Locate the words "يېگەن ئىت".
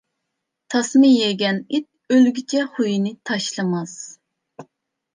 1.11-1.87